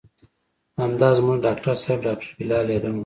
همدا 0.81 1.09
زموږ 1.19 1.37
ډاکتر 1.45 1.73
صاحب 1.81 1.99
ډاکتر 2.07 2.29
بلال 2.37 2.65
يادوم. 2.69 2.97